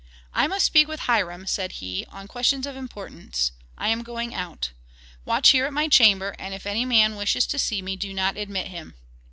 [0.33, 3.51] "I must speak with Hiram," said he, "on questions of importance.
[3.77, 4.71] I am going out.
[5.25, 8.35] Watch here at my chamber, and if any man wishes to see me do not
[8.35, 8.95] admit him."